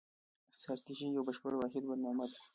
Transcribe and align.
ستراتیژي 0.57 1.07
یوه 1.15 1.25
بشپړه 1.27 1.55
واحده 1.57 1.79
برنامه 1.89 2.25
ده. 2.31 2.39